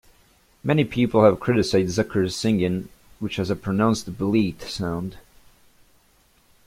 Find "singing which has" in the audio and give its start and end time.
2.35-3.51